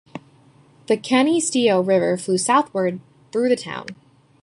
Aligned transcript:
The 0.87 0.97
Canisteo 0.97 1.79
River 1.85 2.17
flows 2.17 2.43
southward 2.45 3.01
through 3.31 3.49
the 3.49 3.55
town. 3.55 3.85